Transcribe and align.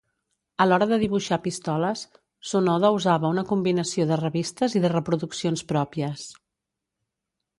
A 0.63 0.65
l'hora 0.67 0.85
de 0.91 0.97
dibuixar 1.01 1.37
pistoles, 1.43 2.01
Sonoda 2.53 2.91
usava 2.99 3.31
una 3.37 3.45
combinació 3.51 4.07
de 4.13 4.19
revistes 4.23 4.79
i 4.79 4.83
de 4.87 4.93
reproduccions 4.97 5.65
pròpies. 5.73 6.27